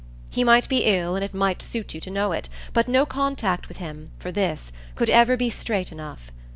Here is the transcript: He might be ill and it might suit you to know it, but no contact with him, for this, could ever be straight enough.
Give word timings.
He 0.31 0.43
might 0.43 0.67
be 0.67 0.85
ill 0.85 1.15
and 1.15 1.23
it 1.23 1.31
might 1.31 1.61
suit 1.61 1.93
you 1.93 2.01
to 2.01 2.09
know 2.09 2.31
it, 2.31 2.49
but 2.73 2.87
no 2.87 3.05
contact 3.05 3.67
with 3.67 3.77
him, 3.77 4.09
for 4.17 4.31
this, 4.31 4.71
could 4.95 5.11
ever 5.11 5.37
be 5.37 5.51
straight 5.51 5.91
enough. 5.91 6.31